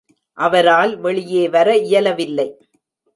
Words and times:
அவரால் 0.37 0.93
வெளியே 0.97 1.49
வர 1.49 1.77
இயலவில்லை. 1.77 2.47